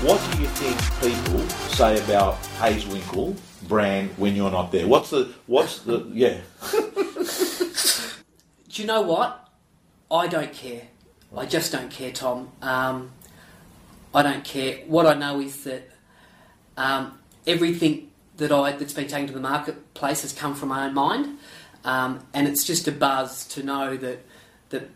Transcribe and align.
What 0.00 0.20
do 0.30 0.40
you 0.40 0.46
think 0.46 1.12
people 1.12 1.40
say 1.70 1.98
about 2.04 2.40
Hazewinkle 2.60 3.36
brand 3.66 4.10
when 4.16 4.36
you're 4.36 4.50
not 4.52 4.70
there? 4.70 4.86
What's 4.86 5.10
the 5.10 5.34
what's 5.48 5.80
the 5.80 6.08
yeah? 6.12 6.38
Do 8.68 8.80
you 8.80 8.86
know 8.86 9.02
what? 9.02 9.48
I 10.08 10.28
don't 10.28 10.52
care. 10.52 10.82
I 11.36 11.46
just 11.46 11.72
don't 11.72 11.90
care, 11.90 12.12
Tom. 12.12 12.52
Um, 12.62 13.10
I 14.14 14.22
don't 14.22 14.44
care. 14.44 14.84
What 14.86 15.04
I 15.04 15.14
know 15.14 15.40
is 15.40 15.64
that 15.64 15.90
um, 16.76 17.18
everything 17.44 18.12
that 18.36 18.52
I 18.52 18.70
that's 18.70 18.92
been 18.92 19.08
taken 19.08 19.26
to 19.26 19.32
the 19.32 19.40
marketplace 19.40 20.22
has 20.22 20.32
come 20.32 20.54
from 20.54 20.68
my 20.68 20.86
own 20.86 20.94
mind, 20.94 21.38
um, 21.84 22.24
and 22.32 22.46
it's 22.46 22.62
just 22.62 22.86
a 22.86 22.92
buzz 22.92 23.48
to 23.48 23.64
know 23.64 23.96
that 23.96 24.24
that 24.70 24.90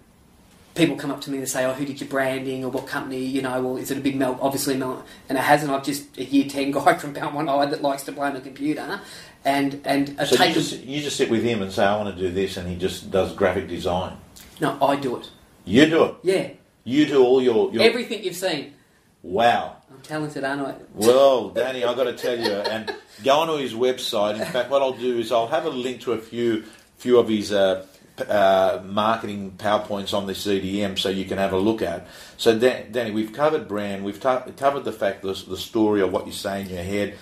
people 0.74 0.96
come 0.96 1.10
up 1.10 1.20
to 1.22 1.30
me 1.30 1.38
and 1.38 1.48
say, 1.48 1.64
"Oh, 1.64 1.72
who 1.72 1.84
did 1.84 2.00
your 2.00 2.08
branding 2.08 2.64
or 2.64 2.70
what 2.70 2.86
company?" 2.86 3.18
You 3.18 3.42
know, 3.42 3.60
well, 3.62 3.76
is 3.76 3.90
it 3.90 3.98
a 3.98 4.00
big 4.00 4.16
Mel? 4.16 4.38
Obviously, 4.40 4.76
Mel, 4.76 5.04
and 5.28 5.36
it 5.38 5.42
hasn't. 5.42 5.70
I'm 5.70 5.82
just 5.82 6.16
a 6.18 6.24
year 6.24 6.48
ten 6.48 6.70
guy 6.76 6.94
from 6.94 7.12
Mount 7.12 7.34
One 7.34 7.48
Eye 7.48 7.66
that 7.66 7.82
likes 7.82 8.02
to 8.04 8.12
play 8.12 8.28
on 8.28 8.36
a 8.36 8.40
computer, 8.40 9.00
and 9.44 9.80
and 9.84 10.14
a 10.18 10.26
So 10.26 10.42
you 10.44 10.54
just 10.54 10.80
you 10.80 11.00
just 11.02 11.16
sit 11.16 11.30
with 11.30 11.42
him 11.42 11.62
and 11.62 11.70
say, 11.72 11.84
I 11.84 11.96
want 11.96 12.14
to 12.16 12.20
do 12.20 12.30
this, 12.30 12.56
and 12.56 12.68
he 12.68 12.76
just 12.76 13.10
does 13.10 13.32
graphic 13.34 13.68
design. 13.68 14.16
no, 14.60 14.78
I 14.82 14.96
do 14.96 15.16
it. 15.16 15.30
You 15.64 15.86
do 15.86 16.04
it. 16.04 16.14
Yeah, 16.24 16.48
You 16.84 17.06
do 17.06 17.22
all 17.24 17.40
your, 17.40 17.72
your 17.72 17.82
everything 17.84 18.24
you've 18.24 18.34
seen. 18.36 18.74
wow. 19.22 19.76
I'm 19.92 20.00
talented, 20.00 20.42
aren't 20.42 20.62
I? 20.62 20.74
Well, 20.94 21.50
Danny, 21.60 21.84
I've 21.84 21.96
got 21.96 22.04
to 22.04 22.14
tell 22.14 22.36
you, 22.38 22.50
and 22.50 22.92
go 23.22 23.40
onto 23.40 23.56
his 23.58 23.74
website. 23.74 24.40
In 24.40 24.46
fact, 24.46 24.70
what 24.70 24.80
I'll 24.82 24.92
do 24.94 25.18
is 25.18 25.30
I'll 25.30 25.46
have 25.48 25.66
a 25.66 25.70
link 25.70 26.00
to 26.02 26.12
a 26.14 26.18
few 26.18 26.64
few 26.96 27.18
of 27.18 27.28
his 27.28 27.52
uh, 27.52 27.86
uh, 28.20 28.82
marketing 28.84 29.54
powerpoints 29.58 30.14
on 30.14 30.26
the 30.26 30.32
CDM, 30.32 30.98
so 30.98 31.08
you 31.08 31.24
can 31.24 31.38
have 31.38 31.52
a 31.52 31.58
look 31.58 31.82
at. 31.82 32.06
So, 32.36 32.58
Dan- 32.58 32.92
Danny, 32.92 33.10
we've 33.10 33.32
covered 33.32 33.68
brand, 33.68 34.04
we've 34.04 34.20
ta 34.20 34.40
covered 34.56 34.84
the 34.84 34.92
fact, 34.92 35.22
the, 35.22 35.32
the 35.48 35.56
story 35.56 36.00
of 36.02 36.12
what 36.12 36.26
you 36.26 36.32
say 36.32 36.60
in 36.60 36.68
your 36.68 36.82
head. 36.82 37.18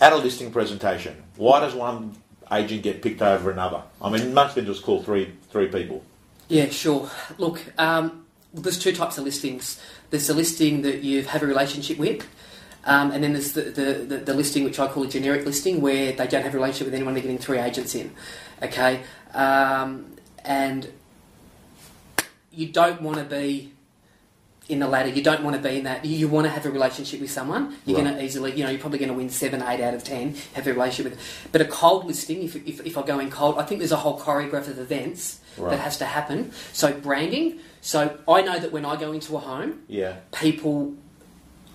At 0.00 0.12
a 0.12 0.16
listing 0.16 0.52
presentation, 0.52 1.24
why 1.36 1.60
does 1.60 1.74
one 1.74 2.16
agent 2.52 2.82
get 2.82 3.02
picked 3.02 3.20
over 3.20 3.50
another? 3.50 3.82
I 4.00 4.10
mean, 4.10 4.32
most 4.32 4.56
of 4.56 4.64
just 4.64 4.84
call 4.84 5.02
three 5.02 5.32
three 5.50 5.68
people. 5.68 6.04
Yeah, 6.48 6.68
sure. 6.70 7.10
Look, 7.36 7.60
um, 7.78 8.24
there's 8.54 8.78
two 8.78 8.92
types 8.92 9.18
of 9.18 9.24
listings. 9.24 9.80
There's 10.10 10.30
a 10.30 10.34
listing 10.34 10.82
that 10.82 11.02
you 11.02 11.22
have 11.24 11.42
a 11.42 11.46
relationship 11.46 11.98
with, 11.98 12.26
um, 12.88 13.10
and 13.12 13.22
then 13.22 13.32
there's 13.34 13.52
the, 13.52 13.62
the, 13.62 13.92
the, 14.10 14.16
the 14.28 14.34
listing 14.34 14.64
which 14.64 14.78
I 14.80 14.86
call 14.88 15.02
a 15.04 15.08
generic 15.08 15.44
listing 15.46 15.80
where 15.80 16.12
they 16.12 16.26
don't 16.26 16.42
have 16.42 16.54
a 16.54 16.56
relationship 16.56 16.86
with 16.88 16.94
anyone. 16.94 17.14
They're 17.14 17.22
getting 17.22 17.38
three 17.38 17.58
agents 17.58 17.94
in. 17.94 18.12
Okay, 18.62 19.02
um, 19.34 20.16
and 20.44 20.90
you 22.50 22.68
don't 22.68 23.00
want 23.02 23.18
to 23.18 23.24
be 23.24 23.72
in 24.68 24.80
the 24.80 24.88
latter. 24.88 25.08
You 25.08 25.22
don't 25.22 25.42
want 25.44 25.56
to 25.56 25.62
be 25.66 25.78
in 25.78 25.84
that. 25.84 26.04
You, 26.04 26.16
you 26.16 26.28
want 26.28 26.44
to 26.46 26.50
have 26.50 26.66
a 26.66 26.70
relationship 26.70 27.20
with 27.20 27.30
someone. 27.30 27.76
You're 27.86 27.96
Right. 27.96 28.04
going 28.04 28.16
to 28.18 28.24
easily, 28.24 28.54
you 28.54 28.64
know, 28.64 28.70
you're 28.70 28.80
probably 28.80 28.98
going 28.98 29.10
to 29.10 29.14
win 29.14 29.30
seven, 29.30 29.62
eight 29.62 29.80
out 29.80 29.94
of 29.94 30.04
ten. 30.04 30.34
Have 30.54 30.66
a 30.66 30.72
relationship 30.72 31.12
with. 31.12 31.20
But 31.52 31.60
a 31.62 31.64
cold 31.64 32.04
listing, 32.06 32.42
if, 32.42 32.56
if, 32.56 32.84
if 32.84 32.98
I 32.98 33.02
go 33.02 33.18
in 33.18 33.30
cold, 33.30 33.58
I 33.58 33.64
think 33.64 33.78
there's 33.80 33.92
a 33.92 33.96
whole 33.96 34.18
choreograph 34.20 34.68
of 34.68 34.78
events 34.78 35.40
Right. 35.56 35.70
that 35.70 35.80
has 35.80 35.96
to 35.98 36.04
happen. 36.04 36.52
So 36.72 36.92
branding. 36.92 37.58
So 37.80 38.18
I 38.28 38.42
know 38.42 38.58
that 38.58 38.70
when 38.70 38.84
I 38.84 38.96
go 38.96 39.12
into 39.12 39.36
a 39.36 39.40
home, 39.40 39.80
Yeah. 39.88 40.16
people 40.32 40.94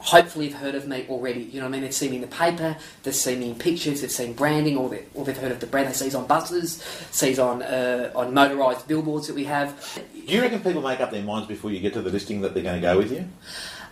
hopefully 0.03 0.49
have 0.49 0.59
heard 0.59 0.75
of 0.75 0.87
me 0.87 1.05
already. 1.09 1.41
You 1.43 1.59
know 1.59 1.65
what 1.65 1.69
I 1.69 1.71
mean? 1.71 1.81
They've 1.81 1.93
seen 1.93 2.11
me 2.11 2.17
in 2.17 2.21
the 2.21 2.27
paper, 2.27 2.75
they've 3.03 3.15
seen 3.15 3.39
me 3.39 3.49
in 3.49 3.55
pictures, 3.55 4.01
they've 4.01 4.11
seen 4.11 4.33
branding, 4.33 4.77
or, 4.77 4.89
they, 4.89 5.05
or 5.13 5.23
they've 5.25 5.37
heard 5.37 5.51
of 5.51 5.59
the 5.59 5.67
brand. 5.67 5.87
They 5.87 5.93
see 5.93 6.07
us 6.07 6.15
on 6.15 6.27
buses, 6.27 6.83
sees 7.11 7.39
on 7.39 7.63
uh, 7.63 8.11
on 8.13 8.33
motorised 8.33 8.85
billboards 8.87 9.27
that 9.27 9.35
we 9.35 9.45
have. 9.45 10.01
Do 10.13 10.33
you 10.33 10.41
reckon 10.41 10.59
people 10.59 10.81
make 10.81 10.99
up 10.99 11.11
their 11.11 11.23
minds 11.23 11.47
before 11.47 11.71
you 11.71 11.79
get 11.79 11.93
to 11.93 12.01
the 12.01 12.09
listing 12.09 12.41
that 12.41 12.53
they're 12.53 12.63
going 12.63 12.81
to 12.81 12.87
go 12.87 12.97
with 12.97 13.11
you? 13.11 13.27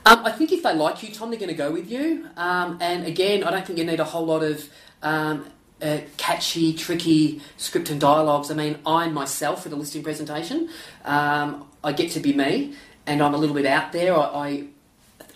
Um, 0.05 0.25
I 0.25 0.31
think 0.31 0.51
if 0.51 0.63
they 0.63 0.73
like 0.73 1.03
you, 1.03 1.13
Tom, 1.13 1.29
they're 1.29 1.39
going 1.39 1.49
to 1.49 1.55
go 1.55 1.71
with 1.71 1.89
you. 1.89 2.27
Um, 2.35 2.77
and 2.81 3.05
again, 3.05 3.43
I 3.43 3.51
don't 3.51 3.65
think 3.65 3.77
you 3.77 3.85
need 3.85 3.99
a 3.99 4.05
whole 4.05 4.25
lot 4.25 4.43
of 4.43 4.67
um, 5.03 5.45
uh, 5.81 5.99
catchy, 6.17 6.73
tricky 6.73 7.41
script 7.57 7.89
and 7.89 8.01
dialogues. 8.01 8.49
I 8.51 8.55
mean, 8.55 8.79
I'm 8.85 9.13
myself 9.13 9.63
for 9.63 9.69
the 9.69 9.75
listing 9.75 10.03
presentation. 10.03 10.69
Um, 11.05 11.67
I 11.83 11.91
get 11.93 12.11
to 12.11 12.19
be 12.19 12.33
me, 12.33 12.73
and 13.05 13.21
I'm 13.21 13.33
a 13.33 13.37
little 13.37 13.55
bit 13.55 13.65
out 13.65 13.91
there. 13.91 14.15
I, 14.15 14.23
I, 14.23 14.63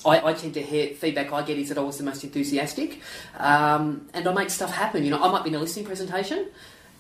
I, 0.06 0.30
I 0.30 0.34
tend 0.34 0.54
to 0.56 0.62
hear 0.62 0.94
feedback 0.94 1.34
I 1.34 1.42
get 1.42 1.58
is 1.58 1.70
that 1.70 1.78
I 1.78 1.82
was 1.82 1.98
the 1.98 2.04
most 2.04 2.24
enthusiastic, 2.24 3.02
um, 3.38 4.08
and 4.14 4.28
I 4.28 4.34
make 4.34 4.50
stuff 4.50 4.72
happen. 4.72 5.04
You 5.04 5.12
know, 5.12 5.22
I 5.22 5.32
might 5.32 5.44
be 5.44 5.50
in 5.50 5.56
a 5.56 5.60
listing 5.60 5.86
presentation 5.86 6.48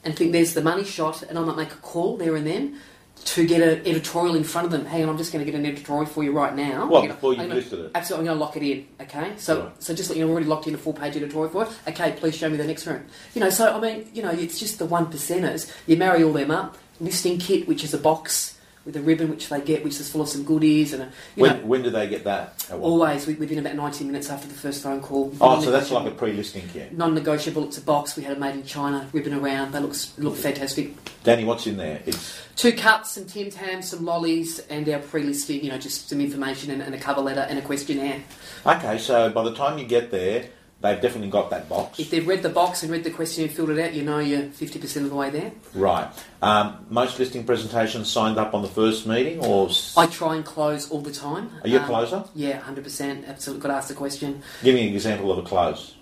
and 0.03 0.15
think 0.15 0.31
there's 0.31 0.53
the 0.53 0.61
money 0.61 0.83
shot, 0.83 1.23
and 1.23 1.37
I 1.37 1.41
might 1.43 1.57
make 1.57 1.71
a 1.71 1.77
call 1.77 2.17
there 2.17 2.35
and 2.35 2.45
then. 2.45 2.79
To 3.23 3.47
get 3.47 3.61
an 3.61 3.87
editorial 3.87 4.35
in 4.35 4.43
front 4.43 4.65
of 4.65 4.71
them, 4.71 4.85
hey, 4.85 5.01
I'm 5.01 5.17
just 5.17 5.31
going 5.31 5.43
to 5.43 5.49
get 5.49 5.57
an 5.57 5.65
editorial 5.65 6.05
for 6.05 6.21
you 6.21 6.33
right 6.33 6.53
now. 6.53 6.83
You 6.83 7.07
know, 7.07 7.13
before 7.15 7.33
gonna- 7.33 7.55
listed 7.55 7.79
it? 7.79 7.91
Absolutely, 7.95 8.27
I'm 8.29 8.37
going 8.37 8.39
to 8.39 8.45
lock 8.45 8.57
it 8.57 8.63
in. 8.63 8.87
Okay, 8.99 9.31
so 9.37 9.63
Right. 9.63 9.81
so 9.83 9.95
just 9.95 10.09
let 10.09 10.19
you 10.19 10.25
know, 10.25 10.31
already 10.31 10.47
locked 10.47 10.67
in 10.67 10.75
a 10.75 10.77
full 10.77 10.91
page 10.91 11.15
editorial 11.15 11.49
for 11.49 11.63
it. 11.63 11.69
Okay, 11.87 12.11
please 12.19 12.35
show 12.35 12.49
me 12.49 12.57
the 12.57 12.65
next 12.65 12.85
room. 12.85 13.05
You 13.33 13.39
know, 13.39 13.49
so 13.49 13.73
I 13.73 13.79
mean, 13.79 14.09
you 14.13 14.21
know, 14.21 14.31
it's 14.31 14.59
just 14.59 14.79
the 14.79 14.85
one 14.85 15.05
percenters. 15.05 15.73
You 15.87 15.95
marry 15.95 16.23
all 16.25 16.33
them 16.33 16.51
up. 16.51 16.77
Listing 16.99 17.37
kit, 17.37 17.69
which 17.69 17.85
is 17.85 17.93
a 17.93 17.97
box 17.97 18.54
with 18.85 18.95
a 18.95 19.01
ribbon 19.01 19.29
which 19.29 19.49
they 19.49 19.59
get, 19.61 19.83
which 19.83 19.99
is 19.99 20.09
full 20.09 20.21
of 20.21 20.29
some 20.29 20.43
goodies 20.43 20.93
and 20.93 21.01
a, 21.03 21.05
you 21.35 21.41
When, 21.41 21.57
know, 21.61 21.65
when 21.65 21.81
do 21.81 21.89
they 21.89 22.07
get 22.07 22.23
that? 22.25 22.65
At 22.69 22.77
always 22.79 23.25
within 23.25 23.57
about 23.59 23.75
90 23.75 24.05
minutes 24.05 24.29
after 24.29 24.47
the 24.47 24.53
first 24.53 24.83
phone 24.83 25.01
call. 25.01 25.33
Oh, 25.41 25.59
so 25.61 25.71
that's 25.71 25.89
like 25.91 26.07
a 26.07 26.11
pre-listing 26.15 26.67
kit. 26.71 26.95
non-negotiable. 26.95 27.63
It's 27.65 27.79
a 27.79 27.81
box. 27.81 28.15
We 28.15 28.23
had 28.23 28.37
a 28.37 28.39
made 28.39 28.53
in 28.55 28.63
China, 28.63 29.09
ribbon 29.11 29.33
around. 29.33 29.71
They 29.71 29.79
look 29.79 29.95
look 30.17 30.35
fantastic. 30.35 30.93
Danny, 31.23 31.43
what's 31.43 31.65
in 31.65 31.77
there? 31.77 32.01
It's 32.05 32.39
Two 32.55 32.71
cups, 32.71 33.11
some 33.13 33.25
Tim 33.25 33.49
Tams, 33.49 33.89
some 33.89 34.05
lollies, 34.05 34.59
and 34.69 34.87
our 34.87 34.99
pre-listing. 34.99 35.63
You 35.63 35.71
know, 35.71 35.77
just 35.77 36.07
some 36.09 36.21
information 36.21 36.71
and, 36.71 36.81
and 36.81 36.93
a 36.95 36.99
cover 36.99 37.21
letter 37.21 37.41
and 37.41 37.57
a 37.59 37.61
questionnaire. 37.61 38.21
okay. 38.65 38.97
So 38.97 39.29
by 39.31 39.43
the 39.43 39.53
time 39.55 39.77
you 39.79 39.85
get 39.85 40.11
there, 40.11 40.45
they've 40.81 41.01
definitely 41.01 41.29
got 41.29 41.49
that 41.49 41.67
box. 41.67 41.99
If 41.99 42.09
they've 42.11 42.27
read 42.27 42.43
the 42.43 42.49
box 42.49 42.83
and 42.83 42.91
read 42.91 43.03
the 43.03 43.11
question 43.11 43.43
and 43.45 43.51
filled 43.51 43.71
it 43.71 43.79
out, 43.79 43.93
you 43.93 44.03
know 44.03 44.19
you're 44.19 44.43
50% 44.43 44.95
of 45.03 45.09
the 45.09 45.15
way 45.15 45.29
there. 45.29 45.51
Right. 45.73 46.07
Um, 46.41 46.85
most 46.89 47.17
listing 47.19 47.43
presentations 47.43 48.11
signed 48.11 48.37
up 48.37 48.53
on 48.53 48.61
the 48.61 48.67
first 48.67 49.07
meeting, 49.07 49.39
or 49.39 49.69
I 49.97 50.05
try 50.07 50.35
and 50.35 50.45
close 50.45 50.89
all 50.91 51.01
the 51.01 51.11
time. 51.13 51.49
are 51.63 51.67
you 51.67 51.77
a 51.77 51.81
Um, 51.81 51.87
closer? 51.87 52.23
Yeah, 52.35 52.59
100%. 52.61 53.27
Absolutely. 53.27 53.61
Got 53.63 53.69
to 53.69 53.75
ask 53.75 53.87
the 53.87 53.93
question. 53.95 54.43
Give 54.63 54.75
me 54.75 54.87
an 54.87 54.93
example 54.93 55.31
of 55.31 55.37
a 55.39 55.41
close. 55.43 55.95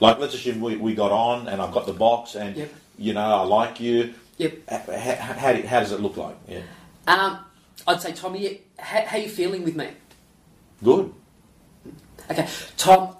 Like, 0.00 0.18
let's 0.20 0.34
assume 0.34 0.60
we, 0.60 0.76
we 0.76 0.94
got 0.94 1.10
on 1.10 1.48
and 1.48 1.60
I've 1.60 1.72
got 1.72 1.86
the 1.86 1.92
box 1.92 2.36
and, 2.36 2.56
Yep. 2.56 2.72
you 2.98 3.14
know, 3.14 3.20
I 3.20 3.42
like 3.42 3.80
you. 3.80 4.14
Yep. 4.36 4.52
H- 4.70 4.80
h- 4.88 5.18
how, 5.18 5.32
how 5.62 5.80
does 5.80 5.90
it 5.90 6.00
look 6.00 6.16
like? 6.16 6.36
Yeah. 6.46 6.60
Um, 7.08 7.38
I'd 7.88 8.00
say, 8.00 8.12
Tommy, 8.12 8.60
how, 8.78 9.00
how 9.04 9.16
you 9.18 9.28
feeling 9.28 9.64
with 9.64 9.74
me? 9.74 9.88
Good. 10.84 11.12
Okay, 12.30 12.46
Tom, 12.76 13.16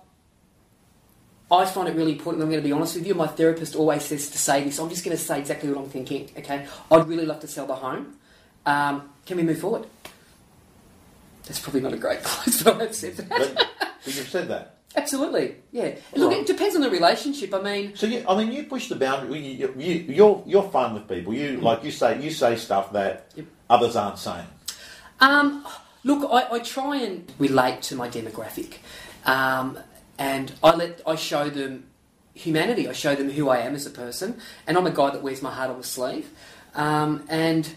I 1.50 1.64
find 1.64 1.88
it 1.88 1.94
really 1.96 2.12
important. 2.12 2.42
I'm 2.42 2.50
going 2.50 2.62
to 2.62 2.66
be 2.68 2.72
honest 2.72 2.94
with 2.96 3.06
you. 3.06 3.14
My 3.14 3.26
therapist 3.26 3.74
always 3.74 4.02
says 4.04 4.28
to 4.30 4.38
say 4.38 4.64
this. 4.64 4.78
I'm 4.78 4.90
just 4.90 5.04
going 5.04 5.16
to 5.16 5.22
say 5.22 5.38
exactly 5.38 5.70
what 5.70 5.82
I'm 5.82 5.88
thinking. 5.90 6.28
Okay, 6.38 6.66
I'd 6.90 7.08
really 7.08 7.24
love 7.24 7.40
to 7.40 7.48
sell 7.48 7.66
the 7.66 7.74
home. 7.74 8.16
Um, 8.66 9.08
can 9.24 9.36
we 9.38 9.42
move 9.42 9.58
forward? 9.58 9.86
That's 11.46 11.58
probably 11.60 11.80
not 11.80 11.94
a 11.94 11.96
great 11.96 12.22
close, 12.22 12.62
but 12.62 12.80
I've 12.80 12.94
said 12.94 13.16
that. 13.16 13.28
But, 13.28 13.54
but 14.04 14.14
you've 14.14 14.28
said 14.28 14.48
that. 14.48 14.74
Absolutely, 14.96 15.56
yeah. 15.70 15.94
Look, 16.14 16.30
Right. 16.32 16.40
it 16.40 16.46
depends 16.46 16.74
on 16.74 16.80
the 16.82 16.90
relationship. 16.90 17.52
I 17.54 17.60
mean, 17.62 17.94
So 17.96 18.06
you, 18.06 18.24
I 18.28 18.36
mean, 18.36 18.52
you 18.52 18.64
push 18.64 18.88
the 18.88 18.96
boundary. 18.96 19.38
You, 19.40 19.74
you, 19.78 19.94
you're 20.08 20.42
you're 20.46 20.62
fun 20.70 20.94
with 20.94 21.08
people. 21.08 21.32
You 21.34 21.60
like 21.60 21.84
you 21.84 21.90
say 21.90 22.20
you 22.20 22.30
say 22.30 22.56
stuff 22.56 22.92
that 22.92 23.30
Yep. 23.36 23.46
others 23.70 23.96
aren't 23.96 24.18
saying. 24.18 24.46
Um, 25.20 25.66
look, 26.04 26.28
I, 26.30 26.56
I 26.56 26.58
try 26.60 26.96
and 26.96 27.30
relate 27.38 27.82
to 27.82 27.96
my 27.96 28.08
demographic, 28.08 28.74
um, 29.26 29.78
and 30.18 30.52
I 30.62 30.74
let 30.74 31.00
I 31.06 31.14
show 31.14 31.48
them 31.48 31.84
humanity. 32.34 32.88
I 32.88 32.92
show 32.92 33.14
them 33.14 33.30
who 33.30 33.48
I 33.48 33.58
am 33.58 33.74
as 33.74 33.86
a 33.86 33.90
person, 33.90 34.38
and 34.66 34.76
I'm 34.76 34.86
a 34.86 34.90
guy 34.90 35.10
that 35.10 35.22
wears 35.22 35.42
my 35.42 35.52
heart 35.52 35.70
on 35.70 35.78
the 35.78 35.84
sleeve. 35.84 36.30
Um, 36.74 37.24
and 37.28 37.68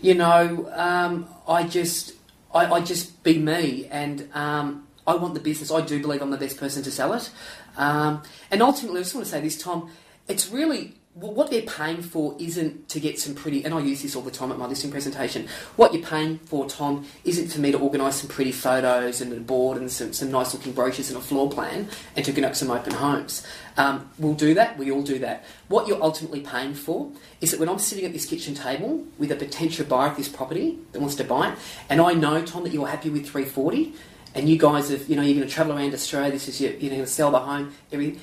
you 0.00 0.14
know, 0.14 0.70
um, 0.74 1.28
I 1.48 1.64
just 1.64 2.14
I, 2.52 2.66
I 2.66 2.80
just 2.80 3.22
be 3.22 3.38
me, 3.38 3.86
and 3.90 4.28
um, 4.34 4.86
I 5.06 5.14
want 5.16 5.34
the 5.34 5.40
business. 5.40 5.70
I 5.70 5.80
do 5.80 6.00
believe 6.00 6.22
I'm 6.22 6.30
the 6.30 6.36
best 6.36 6.58
person 6.58 6.82
to 6.82 6.90
sell 6.90 7.12
it. 7.14 7.30
Um, 7.76 8.22
and 8.50 8.62
ultimately, 8.62 9.00
I 9.00 9.02
just 9.02 9.14
want 9.14 9.26
to 9.26 9.30
say 9.30 9.40
this, 9.40 9.60
Tom. 9.60 9.90
It's 10.28 10.50
really 10.50 10.94
what 11.14 11.50
they're 11.50 11.62
paying 11.62 12.00
for 12.00 12.34
isn't 12.38 12.88
to 12.88 12.98
get 12.98 13.20
some 13.20 13.34
pretty, 13.34 13.64
and 13.66 13.74
I 13.74 13.80
use 13.80 14.00
this 14.00 14.16
all 14.16 14.22
the 14.22 14.30
time 14.30 14.50
at 14.50 14.58
my 14.58 14.66
listing 14.66 14.90
presentation. 14.90 15.46
What 15.76 15.92
you're 15.92 16.02
paying 16.02 16.38
for, 16.38 16.66
Tom, 16.66 17.04
isn't 17.24 17.48
for 17.48 17.60
me 17.60 17.70
to 17.70 17.78
organise 17.78 18.16
some 18.16 18.30
pretty 18.30 18.52
photos 18.52 19.20
and 19.20 19.30
a 19.30 19.36
board 19.40 19.76
and 19.76 19.90
some, 19.90 20.14
some 20.14 20.30
nice 20.30 20.54
looking 20.54 20.72
brochures 20.72 21.10
and 21.10 21.18
a 21.18 21.20
floor 21.20 21.50
plan 21.50 21.88
and 22.16 22.24
to 22.24 22.32
conduct 22.32 22.56
some 22.56 22.70
open 22.70 22.94
homes. 22.94 23.46
Um, 23.76 24.10
we'll 24.18 24.32
do 24.32 24.54
that, 24.54 24.78
we 24.78 24.90
all 24.90 25.02
do 25.02 25.18
that. 25.18 25.44
What 25.68 25.86
you're 25.86 26.02
ultimately 26.02 26.40
paying 26.40 26.72
for 26.72 27.12
is 27.42 27.50
that 27.50 27.60
when 27.60 27.68
I'm 27.68 27.78
sitting 27.78 28.06
at 28.06 28.14
this 28.14 28.24
kitchen 28.24 28.54
table 28.54 29.04
with 29.18 29.30
a 29.30 29.36
potential 29.36 29.84
buyer 29.84 30.10
of 30.10 30.16
this 30.16 30.30
property 30.30 30.78
that 30.92 31.00
wants 31.00 31.16
to 31.16 31.24
buy 31.24 31.52
it, 31.52 31.58
and 31.90 32.00
I 32.00 32.14
know, 32.14 32.42
Tom, 32.42 32.64
that 32.64 32.72
you're 32.72 32.88
happy 32.88 33.10
with 33.10 33.26
340, 33.26 33.92
and 34.34 34.48
you 34.48 34.56
guys 34.56 34.88
have, 34.88 35.10
you 35.10 35.16
know, 35.16 35.22
you're 35.22 35.36
going 35.36 35.46
to 35.46 35.54
travel 35.54 35.76
around 35.76 35.92
Australia, 35.92 36.30
this 36.32 36.48
is 36.48 36.58
your, 36.58 36.72
you're 36.72 36.90
going 36.90 37.02
to 37.02 37.06
sell 37.06 37.30
the 37.30 37.38
home, 37.38 37.74
everything, 37.92 38.18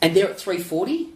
and 0.00 0.14
they're 0.14 0.30
at 0.30 0.38
340 0.38 1.14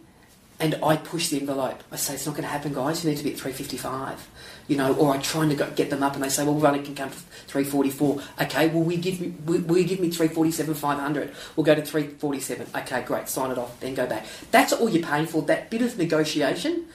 and 0.59 0.75
I 0.83 0.95
push 0.97 1.29
the 1.29 1.39
envelope. 1.39 1.83
I 1.91 1.97
say 1.97 2.13
it's 2.13 2.25
not 2.25 2.33
going 2.33 2.43
to 2.43 2.49
happen, 2.49 2.73
guys. 2.73 3.03
You 3.03 3.09
need 3.09 3.17
to 3.17 3.23
be 3.23 3.31
at 3.33 3.37
355, 3.37 4.29
you 4.67 4.77
know. 4.77 4.93
Or 4.95 5.13
I 5.13 5.17
try 5.17 5.51
go, 5.53 5.69
get 5.71 5.89
them 5.89 6.01
up, 6.01 6.15
and 6.15 6.23
they 6.23 6.29
say, 6.29 6.45
well, 6.45 6.55
we 6.55 6.65
only 6.65 6.81
can 6.81 6.95
come 6.95 7.09
to 7.09 7.15
344. 7.15 8.21
Okay, 8.43 8.67
well, 8.69 8.83
we 8.83 8.97
give 8.97 9.19
me, 9.19 9.33
will, 9.45 9.61
will 9.61 9.77
you 9.77 9.83
give 9.83 9.99
me 9.99 10.09
347 10.09 10.73
500? 10.75 11.33
We'll 11.55 11.65
go 11.65 11.75
to 11.75 11.81
347. 11.81 12.67
Okay, 12.75 13.03
great. 13.03 13.27
Sign 13.27 13.51
it 13.51 13.57
off. 13.57 13.79
Then 13.81 13.95
go 13.95 14.07
back. 14.07 14.25
That's 14.51 14.71
all 14.71 14.89
you're 14.89 15.05
paying 15.05 15.25
for. 15.25 15.41
That 15.41 15.69
bit 15.69 15.81
of 15.81 15.97
negotiation. 15.97 16.85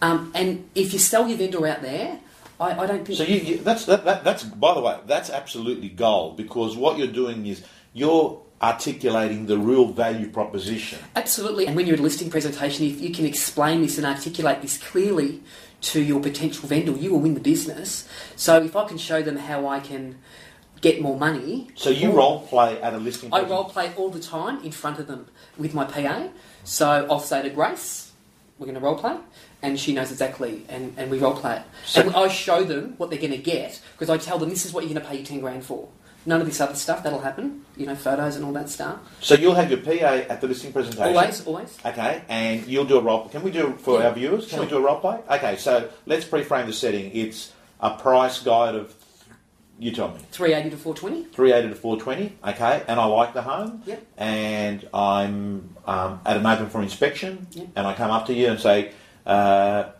Um, 0.00 0.32
and 0.34 0.68
if 0.74 0.92
you 0.94 0.98
sell 0.98 1.28
your 1.28 1.36
vendor 1.36 1.66
out 1.66 1.82
there, 1.82 2.18
I, 2.58 2.80
I 2.80 2.86
don't 2.86 3.04
think. 3.04 3.18
So 3.18 3.24
you, 3.24 3.36
you, 3.36 3.58
that's 3.58 3.84
that, 3.86 4.04
that, 4.04 4.24
that's 4.24 4.44
by 4.44 4.74
the 4.74 4.80
way, 4.80 4.98
that's 5.06 5.30
absolutely 5.30 5.90
gold 5.90 6.36
because 6.36 6.76
what 6.76 6.98
you're 6.98 7.06
doing 7.06 7.46
is 7.46 7.62
you're 7.92 8.40
articulating 8.62 9.46
the 9.46 9.58
real 9.58 9.86
value 9.86 10.28
proposition. 10.28 10.98
Absolutely. 11.16 11.66
And 11.66 11.74
when 11.74 11.86
you're 11.86 11.94
at 11.94 12.00
a 12.00 12.02
listing 12.02 12.30
presentation, 12.30 12.86
if 12.86 13.00
you 13.00 13.10
can 13.10 13.24
explain 13.24 13.80
this 13.80 13.96
and 13.96 14.06
articulate 14.06 14.60
this 14.60 14.76
clearly 14.76 15.42
to 15.82 16.02
your 16.02 16.20
potential 16.20 16.68
vendor, 16.68 16.92
you 16.92 17.12
will 17.12 17.20
win 17.20 17.34
the 17.34 17.40
business. 17.40 18.06
So 18.36 18.62
if 18.62 18.76
I 18.76 18.86
can 18.86 18.98
show 18.98 19.22
them 19.22 19.36
how 19.36 19.66
I 19.66 19.80
can 19.80 20.18
get 20.80 21.00
more 21.00 21.18
money. 21.18 21.68
So 21.74 21.90
you 21.90 22.12
role 22.12 22.40
play 22.40 22.80
at 22.80 22.92
a 22.92 22.98
listing. 22.98 23.32
I 23.32 23.42
role 23.42 23.64
play 23.64 23.92
all 23.96 24.10
the 24.10 24.20
time 24.20 24.62
in 24.62 24.72
front 24.72 24.98
of 24.98 25.06
them 25.06 25.26
with 25.56 25.74
my 25.74 25.84
PA. 25.84 26.28
So 26.64 27.06
I'll 27.10 27.20
say 27.20 27.42
to 27.42 27.50
Grace, 27.50 28.12
we're 28.58 28.66
going 28.66 28.74
to 28.74 28.80
role 28.80 28.98
play. 28.98 29.16
And 29.62 29.78
she 29.78 29.92
knows 29.92 30.10
exactly, 30.10 30.64
and, 30.70 30.94
and 30.96 31.10
we 31.10 31.18
role 31.18 31.34
play 31.34 31.56
it. 31.56 31.62
So- 31.84 32.00
and 32.00 32.14
I 32.14 32.28
show 32.28 32.64
them 32.64 32.94
what 32.96 33.10
they're 33.10 33.18
going 33.18 33.32
to 33.32 33.36
get 33.36 33.80
because 33.92 34.08
I 34.08 34.16
tell 34.16 34.38
them 34.38 34.48
this 34.48 34.64
is 34.64 34.72
what 34.72 34.84
you're 34.84 34.94
going 34.94 35.02
to 35.02 35.08
pay 35.08 35.16
your 35.16 35.26
10 35.26 35.40
grand 35.40 35.64
for. 35.64 35.88
None 36.26 36.40
of 36.40 36.46
this 36.46 36.60
other 36.60 36.74
stuff, 36.74 37.02
that'll 37.02 37.20
happen, 37.20 37.64
you 37.78 37.86
know, 37.86 37.94
photos 37.94 38.36
and 38.36 38.44
all 38.44 38.52
that 38.52 38.68
stuff. 38.68 38.98
So 39.22 39.34
you'll 39.34 39.54
have 39.54 39.70
your 39.70 39.80
PA 39.80 39.90
at 40.28 40.40
the 40.42 40.48
listing 40.48 40.70
presentation. 40.72 41.16
Always, 41.16 41.46
always. 41.46 41.78
Okay, 41.84 42.22
and 42.28 42.66
you'll 42.66 42.84
do 42.84 42.98
a 42.98 43.02
role. 43.02 43.28
Can 43.28 43.42
we 43.42 43.50
do 43.50 43.72
for 43.78 44.00
Yeah, 44.00 44.08
our 44.08 44.12
viewers? 44.14 44.46
Can 44.48 44.60
we 44.60 44.66
do 44.66 44.76
a 44.76 44.80
role 44.82 45.00
play? 45.00 45.18
Okay, 45.30 45.56
so 45.56 45.88
let's 46.04 46.26
pre-frame 46.26 46.66
the 46.66 46.74
setting. 46.74 47.10
It's 47.14 47.52
a 47.80 47.90
price 47.96 48.42
guide 48.42 48.74
of, 48.74 48.94
you 49.78 49.92
tell 49.92 50.08
me, 50.08 50.20
380 50.30 50.70
to 50.70 50.76
420. 50.76 51.34
three 51.34 51.52
eighty 51.54 51.68
to 51.70 51.74
four 51.74 51.98
twenty. 51.98 52.36
Okay, 52.46 52.82
and 52.86 53.00
I 53.00 53.04
like 53.06 53.32
the 53.32 53.40
home. 53.40 53.82
Yep. 53.86 54.06
And 54.18 54.88
I'm 54.92 55.74
um, 55.86 56.20
at 56.26 56.36
an 56.36 56.44
open 56.44 56.68
for 56.68 56.82
inspection, 56.82 57.46
Yep. 57.52 57.68
and 57.76 57.86
I 57.86 57.94
come 57.94 58.10
up 58.10 58.26
to 58.26 58.34
you 58.34 58.48
and 58.48 58.60
say, 58.60 58.92
uh, 59.26 59.30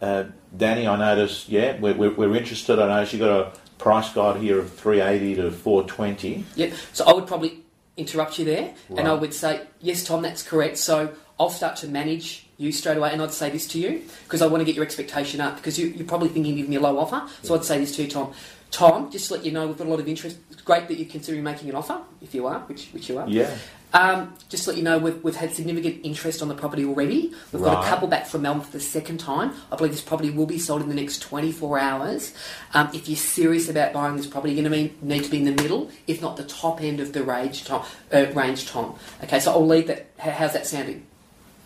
uh, 0.02 0.24
Danny, 0.54 0.86
I 0.86 0.96
noticed, 0.96 1.48
yeah, 1.48 1.78
we're, 1.80 1.94
we're, 1.94 2.10
we're 2.12 2.36
interested. 2.36 2.78
I 2.78 2.88
noticed 2.88 3.14
you 3.14 3.20
got 3.20 3.30
a 3.30 3.52
price 3.80 4.12
guide 4.12 4.40
here 4.40 4.58
of 4.58 4.72
three 4.72 5.00
eighty 5.00 5.34
to 5.36 5.50
four 5.50 5.82
twenty. 5.84 6.44
Yep. 6.54 6.72
So 6.92 7.04
I 7.06 7.12
would 7.12 7.26
probably 7.26 7.60
interrupt 7.96 8.38
you 8.38 8.44
there, 8.44 8.74
and 8.96 9.08
I 9.08 9.14
would 9.14 9.34
say, 9.34 9.62
"Yes, 9.80 10.04
Tom, 10.04 10.22
that's 10.22 10.42
correct." 10.42 10.76
So 10.76 11.14
I'll 11.38 11.50
start 11.50 11.76
to 11.76 11.88
manage 11.88 12.46
you 12.58 12.70
straight 12.72 12.98
away, 12.98 13.12
and 13.12 13.22
I'd 13.22 13.32
say 13.32 13.48
this 13.50 13.66
to 13.68 13.78
you 13.78 14.02
because 14.24 14.42
I 14.42 14.46
want 14.46 14.60
to 14.60 14.64
get 14.64 14.74
your 14.74 14.84
expectation 14.84 15.40
up 15.40 15.56
because 15.56 15.78
you, 15.78 15.88
you're 15.88 16.06
probably 16.06 16.28
thinking 16.28 16.54
giving 16.56 16.70
me 16.70 16.76
a 16.76 16.80
low 16.80 16.98
offer. 16.98 17.26
So 17.42 17.54
I'd 17.54 17.64
say 17.64 17.78
this 17.78 17.96
to 17.96 18.02
you, 18.02 18.08
Tom. 18.08 18.34
Tom, 18.70 19.10
just 19.10 19.28
to 19.28 19.34
let 19.34 19.44
you 19.44 19.52
know, 19.52 19.66
we've 19.66 19.76
got 19.76 19.86
a 19.86 19.90
lot 19.90 20.00
of 20.00 20.08
interest. 20.08 20.38
It's 20.50 20.62
great 20.62 20.88
that 20.88 20.98
you're 20.98 21.08
considering 21.08 21.42
making 21.42 21.68
an 21.68 21.74
offer, 21.74 22.00
if 22.22 22.34
you 22.34 22.46
are, 22.46 22.60
which 22.60 22.88
which 22.88 23.08
you 23.08 23.18
are. 23.18 23.28
Yeah. 23.28 23.56
Um, 23.92 24.34
just 24.48 24.64
to 24.64 24.70
let 24.70 24.76
you 24.76 24.84
know, 24.84 24.98
we've, 24.98 25.22
we've 25.24 25.34
had 25.34 25.52
significant 25.52 26.00
interest 26.04 26.42
on 26.42 26.48
the 26.48 26.54
property 26.54 26.84
already. 26.84 27.34
We've 27.52 27.62
got 27.62 27.84
a 27.84 27.88
couple 27.88 28.06
back 28.06 28.26
from 28.26 28.42
Melbourne 28.42 28.62
for 28.62 28.70
the 28.70 28.80
second 28.80 29.18
time. 29.18 29.52
I 29.72 29.76
believe 29.76 29.92
this 29.92 30.00
property 30.00 30.30
will 30.30 30.46
be 30.46 30.58
sold 30.58 30.82
in 30.82 30.88
the 30.88 30.94
next 30.94 31.20
24 31.22 31.78
hours. 31.78 32.32
Um, 32.72 32.88
if 32.94 33.08
you're 33.08 33.16
serious 33.16 33.68
about 33.68 33.92
buying 33.92 34.16
this 34.16 34.28
property, 34.28 34.54
you're 34.54 34.62
going 34.62 34.90
to 34.90 35.04
need 35.04 35.24
to 35.24 35.30
be 35.30 35.38
in 35.38 35.44
the 35.44 35.62
middle, 35.62 35.90
if 36.06 36.22
not 36.22 36.36
the 36.36 36.44
top 36.44 36.80
end 36.80 37.00
of 37.00 37.12
the 37.12 37.24
range, 37.24 37.64
Tom. 37.64 37.84
Uh, 38.12 38.26
range, 38.32 38.68
Tom. 38.68 38.96
Okay, 39.24 39.40
so 39.40 39.50
I'll 39.52 39.66
leave 39.66 39.88
that. 39.88 40.06
How's 40.18 40.52
that 40.52 40.66
sounding? 40.66 41.06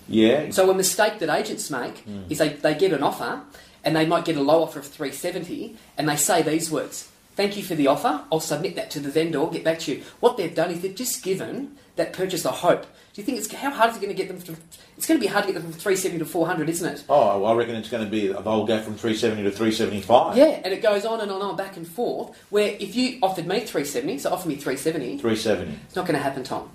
Yeah. 0.09 0.51
So 0.51 0.71
a 0.71 0.75
mistake 0.75 1.19
that 1.19 1.29
agents 1.29 1.71
make 1.71 2.05
is 2.29 2.39
they, 2.39 2.51
they 2.51 2.75
get 2.75 2.93
an 2.93 3.03
offer 3.03 3.43
and 3.85 3.95
they 3.95 4.07
might 4.07 4.25
get 4.25 4.37
a 4.37 4.43
low 4.43 4.63
offer 4.63 4.79
of 4.79 4.87
370 4.87 5.77
and 5.99 6.09
they 6.09 6.17
say 6.17 6.43
these 6.43 6.71
words, 6.71 7.11
thank 7.37 7.57
you 7.57 7.63
for 7.63 7.75
the 7.75 7.87
offer, 7.87 8.23
I'll 8.33 8.41
submit 8.41 8.77
that 8.77 8.91
to 8.93 9.01
the 9.01 9.11
vendor, 9.11 9.47
get 9.47 9.65
back 9.65 9.79
to 9.81 9.95
you. 9.95 10.03
What 10.21 10.37
they've 10.37 10.55
done 10.55 10.71
is 10.71 10.81
they've 10.81 10.95
just 10.95 11.23
given 11.23 11.77
that 11.97 12.13
purchaser 12.13 12.49
hope. 12.51 12.83
Do 12.83 13.21
you 13.21 13.25
think 13.25 13.39
it's, 13.39 13.53
how 13.53 13.71
hard 13.71 13.91
is 13.91 13.97
it 13.97 14.01
going 14.01 14.15
to 14.15 14.21
get 14.21 14.27
them 14.27 14.39
from, 14.41 14.57
it's 14.97 15.07
going 15.07 15.21
to 15.21 15.25
be 15.25 15.29
hard 15.31 15.45
to 15.47 15.53
get 15.53 15.61
them 15.63 15.71
from 15.71 15.79
370 15.81 16.19
to 16.19 16.25
400, 16.25 16.69
isn't 16.69 16.93
it? 16.95 17.05
Oh, 17.09 17.45
I 17.45 17.55
reckon 17.55 17.77
it's 17.77 17.89
going 17.89 18.05
to 18.05 18.11
be. 18.11 18.27
They'll 18.29 18.65
go 18.67 18.81
from 18.81 18.97
three 18.97 19.15
seventy 19.15 19.45
to 19.45 19.53
three 19.53 19.71
seventy 19.71 20.01
five. 20.01 20.37
Yeah, 20.37 20.61
and 20.65 20.73
it 20.75 20.83
goes 20.83 21.05
on 21.05 21.21
and 21.21 21.31
on 21.31 21.41
and 21.41 21.51
on, 21.51 21.57
back 21.57 21.77
and 21.77 21.87
forth, 21.87 22.37
where 22.51 22.77
if 22.81 22.97
you 22.97 23.21
offered 23.23 23.47
me 23.47 23.61
370, 23.61 24.19
so 24.19 24.33
offer 24.33 24.49
me 24.49 24.57
370, 24.57 25.19
Three 25.19 25.37
seventy. 25.37 25.79
it's 25.85 25.95
not 25.95 26.07
going 26.07 26.17
to 26.17 26.23
happen, 26.23 26.43
Tom. 26.43 26.71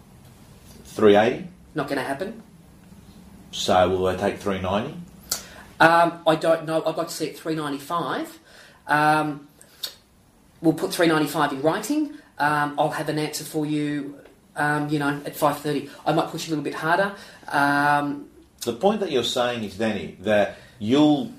Three 0.86 1.18
eighty. 1.18 1.48
Not 1.76 1.88
going 1.90 1.98
to 2.00 2.06
happen. 2.06 2.42
So 3.52 3.90
will 3.90 4.04
they 4.06 4.16
take 4.16 4.38
three 4.40 4.62
ninety? 4.62 4.96
Um, 5.80 6.20
I 6.28 6.36
don't 6.36 6.66
know. 6.66 6.84
I'd 6.86 6.98
like 6.98 7.08
to 7.08 7.14
see 7.14 7.28
it 7.28 7.38
395. 7.40 8.40
Um, 8.88 9.48
we'll 10.62 10.74
put 10.74 10.94
395 10.94 11.54
in 11.54 11.62
writing. 11.62 12.14
Um, 12.38 12.76
I'll 12.78 12.90
have 12.92 13.10
an 13.10 13.20
answer 13.20 13.44
for 13.44 13.66
you. 13.66 14.20
Um, 14.56 14.90
you 14.90 15.00
know, 15.00 15.22
at 15.26 15.36
5:30. 15.36 15.90
I 16.06 16.12
might 16.12 16.28
push 16.28 16.48
a 16.48 16.50
little 16.50 16.64
bit 16.64 16.74
harder. 16.76 17.14
Um, 17.48 18.26
The 18.66 18.74
point 18.74 19.00
that 19.00 19.10
you're 19.12 19.24
saying 19.24 19.64
is, 19.64 19.78
Danny, 19.78 20.18
that 20.22 20.58
you'll 20.80 21.32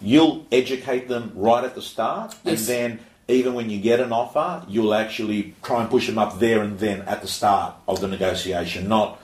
you'll 0.00 0.46
educate 0.52 1.08
them 1.08 1.32
right 1.34 1.64
at 1.64 1.74
the 1.74 1.82
start, 1.82 2.36
Yes. 2.44 2.60
and 2.60 2.68
then 2.68 3.00
even 3.26 3.54
when 3.54 3.68
you 3.68 3.78
get 3.80 3.98
an 3.98 4.12
offer, 4.12 4.62
you'll 4.68 4.94
actually 4.94 5.54
try 5.62 5.80
and 5.80 5.90
push 5.90 6.06
them 6.06 6.18
up 6.18 6.38
there 6.38 6.62
and 6.62 6.78
then 6.78 7.02
at 7.02 7.20
the 7.20 7.26
start 7.28 7.74
of 7.88 8.00
the 8.00 8.06
negotiation, 8.06 8.88
not 8.88 9.20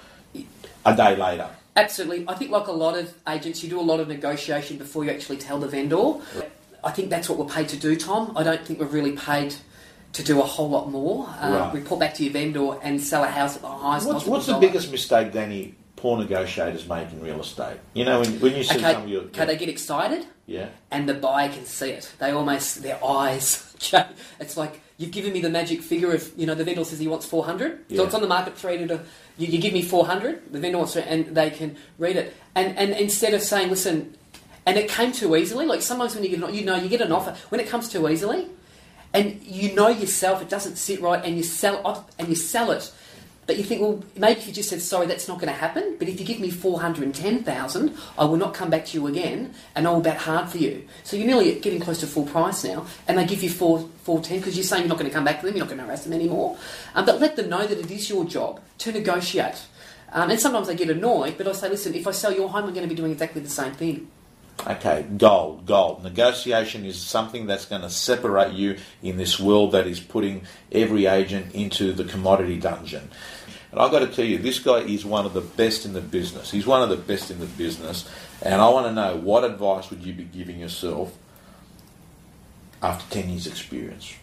a 0.84 0.96
day 0.96 1.14
later. 1.16 1.48
Absolutely. 1.76 2.24
I 2.28 2.34
think, 2.34 2.50
like 2.50 2.66
a 2.66 2.72
lot 2.72 2.96
of 2.96 3.12
agents, 3.28 3.62
you 3.62 3.70
do 3.70 3.80
a 3.80 3.82
lot 3.82 4.00
of 4.00 4.08
negotiation 4.08 4.78
before 4.78 5.04
you 5.04 5.10
actually 5.10 5.36
tell 5.38 5.58
the 5.58 5.68
vendor. 5.68 6.14
I 6.82 6.90
think 6.90 7.10
that's 7.10 7.28
what 7.28 7.38
we're 7.38 7.46
paid 7.52 7.68
to 7.70 7.76
do, 7.76 7.96
Tom. 7.96 8.32
I 8.36 8.42
don't 8.42 8.60
think 8.64 8.78
we're 8.78 8.86
really 8.86 9.12
paid 9.12 9.54
to 10.12 10.22
do 10.22 10.40
a 10.40 10.44
whole 10.44 10.68
lot 10.68 10.90
more. 10.90 11.26
Uh, 11.40 11.50
Right. 11.50 11.74
Report 11.74 11.98
back 12.00 12.14
to 12.14 12.24
your 12.24 12.32
vendor 12.32 12.78
and 12.82 13.00
sell 13.00 13.24
a 13.24 13.28
house 13.28 13.56
at 13.56 13.62
the 13.62 13.68
highest 13.68 14.06
What's, 14.06 14.14
possible 14.18 14.32
what's 14.32 14.46
the 14.46 14.52
dollar. 14.52 14.66
biggest 14.66 14.90
mistake, 14.92 15.32
Danny, 15.32 15.74
poor 15.96 16.18
negotiators 16.18 16.86
make 16.88 17.10
in 17.10 17.20
real 17.22 17.40
estate? 17.40 17.78
You 17.94 18.04
know, 18.04 18.20
when, 18.20 18.38
when 18.40 18.54
you 18.54 18.62
see 18.62 18.76
Okay, 18.76 18.92
some 18.92 19.02
of 19.04 19.08
your 19.08 19.22
okay, 19.24 19.44
they 19.46 19.56
get 19.56 19.68
excited. 19.68 20.26
yeah. 20.46 20.68
and 20.90 21.08
the 21.08 21.14
buyer 21.14 21.48
can 21.48 21.64
see 21.64 21.90
it. 21.90 22.12
They 22.20 22.30
almost 22.30 22.82
their 22.82 23.02
eyes. 23.04 23.74
change. 23.78 24.06
It's 24.38 24.56
like 24.56 24.80
you've 24.96 25.10
given 25.10 25.32
me 25.32 25.40
the 25.40 25.50
magic 25.50 25.82
figure 25.82 26.12
of 26.12 26.32
you 26.36 26.46
know 26.46 26.54
the 26.54 26.64
vendor 26.64 26.84
says 26.84 26.98
he 26.98 27.08
wants 27.08 27.26
four 27.26 27.44
hundred, 27.44 27.84
so 27.94 28.04
it's 28.04 28.14
on 28.14 28.20
the 28.20 28.28
market 28.28 28.56
for 28.56 28.70
eight. 28.70 28.86
To, 28.88 29.00
you, 29.38 29.48
you 29.48 29.58
give 29.60 29.72
me 29.72 29.82
four 29.82 30.06
hundred. 30.06 30.52
The 30.52 30.60
vendor 30.60 30.78
wants 30.78 30.92
to, 30.94 31.08
and 31.08 31.34
they 31.34 31.50
can 31.50 31.76
read 31.98 32.16
it. 32.16 32.34
And 32.54 32.76
and 32.78 32.92
instead 32.92 33.34
of 33.34 33.42
saying, 33.42 33.70
listen, 33.70 34.16
and 34.66 34.76
it 34.76 34.88
came 34.88 35.12
too 35.12 35.36
easily. 35.36 35.66
Like 35.66 35.82
sometimes 35.82 36.14
when 36.14 36.24
you 36.24 36.30
get 36.30 36.42
an, 36.42 36.54
you 36.54 36.64
know 36.64 36.76
you 36.76 36.88
get 36.88 37.00
an 37.00 37.12
offer 37.12 37.36
when 37.48 37.60
it 37.60 37.68
comes 37.68 37.88
too 37.88 38.08
easily, 38.08 38.48
and 39.12 39.42
you 39.42 39.74
know 39.74 39.88
yourself 39.88 40.42
it 40.42 40.48
doesn't 40.48 40.76
sit 40.76 41.00
right, 41.00 41.24
and 41.24 41.36
you 41.36 41.42
sell 41.42 41.86
up 41.86 42.10
and 42.18 42.28
you 42.28 42.34
sell 42.34 42.70
it. 42.70 42.92
But 43.46 43.58
you 43.58 43.64
think, 43.64 43.82
well, 43.82 44.02
maybe 44.16 44.40
if 44.40 44.46
you 44.46 44.52
just 44.52 44.70
said, 44.70 44.80
sorry, 44.80 45.06
that's 45.06 45.28
not 45.28 45.38
going 45.38 45.52
to 45.52 45.58
happen. 45.58 45.96
But 45.98 46.08
if 46.08 46.18
you 46.18 46.26
give 46.26 46.40
me 46.40 46.50
410000 46.50 47.96
I 48.18 48.24
will 48.24 48.36
not 48.36 48.54
come 48.54 48.70
back 48.70 48.86
to 48.86 48.98
you 48.98 49.06
again, 49.06 49.54
and 49.74 49.86
I 49.86 49.90
will 49.90 50.00
bet 50.00 50.16
hard 50.16 50.48
for 50.48 50.58
you. 50.58 50.86
So 51.02 51.16
you're 51.16 51.26
nearly 51.26 51.58
getting 51.60 51.80
close 51.80 52.00
to 52.00 52.06
full 52.06 52.24
price 52.24 52.64
now, 52.64 52.86
and 53.06 53.18
they 53.18 53.26
give 53.26 53.42
you 53.42 53.50
4 53.50 53.88
410 54.04 54.38
because 54.38 54.56
you're 54.56 54.64
saying 54.64 54.82
you're 54.82 54.88
not 54.88 54.98
going 54.98 55.10
to 55.10 55.14
come 55.14 55.24
back 55.24 55.40
to 55.40 55.46
them, 55.46 55.56
you're 55.56 55.64
not 55.64 55.68
going 55.68 55.78
to 55.78 55.84
harass 55.84 56.04
them 56.04 56.12
anymore. 56.12 56.56
Um, 56.94 57.06
but 57.06 57.20
let 57.20 57.36
them 57.36 57.48
know 57.48 57.66
that 57.66 57.78
it 57.78 57.90
is 57.90 58.08
your 58.08 58.24
job 58.24 58.60
to 58.78 58.92
negotiate. 58.92 59.64
Um, 60.12 60.30
and 60.30 60.38
sometimes 60.38 60.68
they 60.68 60.76
get 60.76 60.90
annoyed, 60.90 61.36
but 61.36 61.48
I 61.48 61.52
say, 61.52 61.68
listen, 61.68 61.94
if 61.94 62.06
I 62.06 62.12
sell 62.12 62.32
your 62.32 62.48
home, 62.48 62.64
I'm 62.64 62.74
going 62.74 62.88
to 62.88 62.88
be 62.88 62.94
doing 62.94 63.12
exactly 63.12 63.42
the 63.42 63.48
same 63.48 63.72
thing. 63.72 64.08
Okay, 64.66 65.04
gold, 65.18 65.66
gold. 65.66 66.04
Negotiation 66.04 66.84
is 66.84 66.98
something 66.98 67.46
that's 67.46 67.66
going 67.66 67.82
to 67.82 67.90
separate 67.90 68.54
you 68.54 68.78
in 69.02 69.16
this 69.16 69.38
world 69.38 69.72
that 69.72 69.86
is 69.86 70.00
putting 70.00 70.42
every 70.72 71.06
agent 71.06 71.54
into 71.54 71.92
the 71.92 72.04
commodity 72.04 72.58
dungeon. 72.58 73.10
And 73.74 73.82
I've 73.82 73.90
got 73.90 73.98
to 73.98 74.06
tell 74.06 74.24
you, 74.24 74.38
this 74.38 74.60
guy 74.60 74.82
is 74.82 75.04
one 75.04 75.26
of 75.26 75.32
the 75.32 75.40
best 75.40 75.84
in 75.84 75.94
the 75.94 76.00
business. 76.00 76.48
He's 76.48 76.64
one 76.64 76.80
of 76.82 76.90
the 76.90 76.96
best 76.96 77.32
in 77.32 77.40
the 77.40 77.46
business. 77.46 78.08
And 78.40 78.62
I 78.62 78.68
want 78.68 78.86
to 78.86 78.92
know 78.92 79.16
what 79.16 79.42
advice 79.42 79.90
would 79.90 80.06
you 80.06 80.12
be 80.12 80.22
giving 80.22 80.60
yourself 80.60 81.12
after 82.80 83.12
10 83.12 83.30
years' 83.30 83.48
experience? 83.48 84.14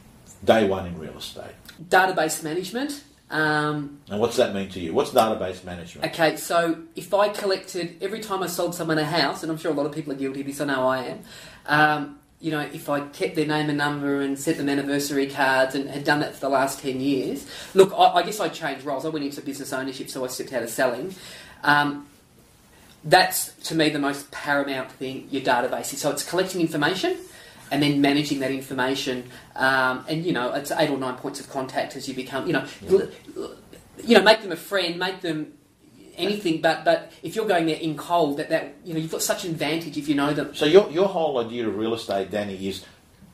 Day 0.42 0.70
one 0.70 0.86
in 0.88 0.98
real 0.98 1.18
estate. 1.18 1.52
Database 1.90 2.42
management. 2.46 3.04
Um, 3.30 4.00
And 4.10 4.22
what's 4.22 4.38
that 4.38 4.56
mean 4.56 4.70
to 4.70 4.80
you? 4.80 4.94
What's 4.94 5.12
database 5.12 5.66
management? 5.66 6.14
Okay, 6.14 6.38
so 6.38 6.84
if 6.96 7.14
I 7.14 7.28
collected 7.28 7.98
every 8.02 8.22
time 8.22 8.44
I 8.44 8.48
sold 8.48 8.74
someone 8.74 9.00
a 9.00 9.06
house, 9.06 9.44
and 9.44 9.52
I'm 9.52 9.58
sure 9.58 9.72
a 9.72 9.76
lot 9.76 9.86
of 9.86 9.92
people 9.92 10.14
are 10.14 10.18
guilty 10.18 10.40
of 10.40 10.48
this, 10.48 10.62
I 10.62 10.66
know 10.66 10.88
I 10.88 11.04
am. 11.04 11.20
Um, 11.66 12.20
you 12.42 12.50
know, 12.52 12.62
if 12.62 12.90
I 12.90 13.02
kept 13.02 13.36
their 13.36 13.46
name 13.46 13.70
and 13.70 13.78
number 13.78 14.20
and 14.22 14.38
sent 14.38 14.58
them 14.58 14.68
anniversary 14.68 15.28
cards 15.28 15.76
and 15.76 15.90
had 15.90 16.04
done 16.04 16.22
that 16.22 16.34
for 16.34 16.42
the 16.42 16.50
last 16.50 16.80
10 16.80 17.00
years, 17.00 17.46
look, 17.76 17.94
I, 17.94 18.16
I 18.16 18.24
guess 18.24 18.40
I 18.40 18.50
changed 18.50 18.84
roles. 18.84 19.06
I 19.06 19.10
went 19.10 19.24
into 19.24 19.42
business 19.42 19.72
ownership, 19.72 20.10
so 20.10 20.26
I 20.26 20.28
stepped 20.28 20.52
out 20.52 20.64
of 20.64 20.70
selling. 20.70 21.14
Um, 21.64 22.08
that's, 23.04 23.54
to 23.68 23.76
me, 23.76 23.90
the 23.90 24.00
most 24.00 24.32
paramount 24.32 24.92
thing, 24.92 25.28
your 25.30 25.44
database. 25.44 25.86
So 25.86 26.10
it's 26.10 26.28
collecting 26.28 26.62
information 26.62 27.18
and 27.72 27.82
then 27.82 28.02
managing 28.02 28.40
that 28.40 28.52
information. 28.52 29.30
Um, 29.56 30.04
and, 30.08 30.26
you 30.26 30.34
know, 30.34 30.52
it's 30.54 30.72
eight 30.72 30.90
or 30.90 30.98
nine 30.98 31.16
points 31.16 31.40
of 31.40 31.50
contact 31.50 31.96
as 31.96 32.08
you 32.08 32.16
become, 32.16 32.48
you 32.48 32.54
know, 32.54 32.66
l- 32.90 33.10
you 34.04 34.18
know, 34.18 34.24
make 34.24 34.42
them 34.42 34.52
a 34.52 34.56
friend, 34.58 34.98
make 34.98 35.22
them 35.22 35.54
anything. 36.22 36.62
But 36.62 36.86
but 36.86 37.12
if 37.24 37.36
you're 37.36 37.48
going 37.48 37.66
there 37.66 37.80
in 37.80 37.98
cold, 37.98 38.38
that 38.38 38.50
that 38.50 38.76
you 38.84 38.94
know 38.94 39.00
you've 39.00 39.12
got 39.12 39.22
such 39.22 39.46
an 39.46 39.52
advantage 39.52 39.98
if 39.98 40.08
you 40.08 40.16
know 40.16 40.34
them. 40.34 40.54
So 40.56 40.66
your 40.66 40.90
your 40.90 41.08
whole 41.08 41.40
idea 41.40 41.68
of 41.68 41.76
real 41.78 41.94
estate, 41.94 42.32
Danny, 42.32 42.68
is 42.68 42.86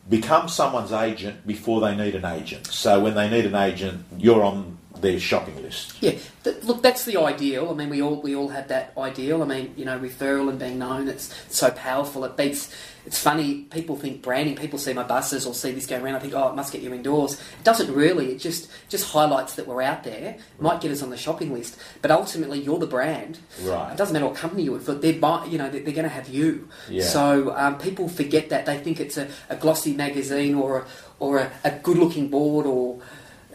become 0.10 0.48
someone's 0.48 0.92
agent 0.94 1.46
before 1.46 1.82
they 1.82 1.96
need 1.96 2.16
an 2.16 2.26
agent. 2.26 2.68
So 2.68 3.00
when 3.00 3.16
they 3.16 3.30
need 3.30 3.46
an 3.46 3.56
agent, 3.56 4.06
you're 4.18 4.44
on 4.44 4.78
their 5.02 5.20
shopping 5.20 5.62
list. 5.62 6.02
Yeah, 6.02 6.16
th- 6.44 6.64
look, 6.64 6.82
that's 6.82 7.06
the 7.06 7.18
ideal. 7.18 7.70
I 7.70 7.74
mean, 7.74 7.90
we 7.90 8.02
all 8.02 8.22
we 8.22 8.36
all 8.36 8.50
have 8.50 8.68
that 8.70 8.94
ideal. 8.98 9.42
I 9.42 9.46
mean, 9.46 9.74
you 9.78 9.86
know, 9.86 9.98
referral 10.00 10.50
and 10.50 10.60
being 10.60 10.80
known, 10.80 11.08
it's 11.08 11.34
so 11.50 11.72
powerful. 11.72 12.24
It 12.26 12.38
beats. 12.38 12.74
It's 13.06 13.20
funny. 13.20 13.62
People 13.70 13.96
think 13.96 14.22
branding. 14.22 14.58
People 14.58 14.78
see 14.78 14.92
my 14.92 15.04
buses 15.04 15.46
or 15.46 15.54
see 15.54 15.72
this 15.72 15.86
going 15.86 16.04
around. 16.04 16.16
I 16.16 16.20
think, 16.20 16.34
oh, 16.34 16.50
it 16.50 16.56
must 16.56 16.74
get 16.74 16.82
you 16.82 16.94
indoors. 16.94 17.36
It 17.36 17.64
doesn't 17.64 17.94
really. 17.94 18.34
It 18.34 18.40
just 18.40 18.70
just 18.90 19.12
highlights 19.12 19.56
that 19.56 19.66
we're 19.66 19.82
out 19.82 20.04
there. 20.04 20.38
Might 20.60 20.82
get 20.82 20.92
us 20.92 21.02
on 21.02 21.10
the 21.10 21.18
shopping 21.18 21.54
list, 21.54 21.78
but 22.02 22.12
ultimately, 22.12 22.60
you're 22.60 22.80
the 22.80 22.88
brand. 22.88 23.40
Right. 23.62 23.92
It 23.92 23.98
doesn't 23.98 24.14
matter 24.14 24.26
what 24.26 24.36
company 24.36 24.64
you're 24.64 24.74
with. 24.74 24.86
But 24.86 25.02
they're 25.02 25.20
buy, 25.20 25.46
you 25.46 25.58
know 25.58 25.70
they're, 25.70 25.84
they're 25.84 25.94
going 25.94 26.04
to 26.04 26.10
have 26.10 26.28
you. 26.28 26.68
Yeah. 26.90 27.04
So 27.04 27.56
um, 27.56 27.78
people 27.78 28.10
forget 28.10 28.50
that. 28.50 28.66
They 28.66 28.78
think 28.78 29.00
it's 29.00 29.18
a, 29.18 29.30
a 29.50 29.56
glossy 29.56 29.94
magazine 29.94 30.56
or 30.56 30.80
a, 30.80 30.86
or 31.20 31.38
a, 31.40 31.52
a 31.64 31.72
good 31.72 31.98
looking 31.98 32.28
board 32.28 32.66
or 32.66 33.00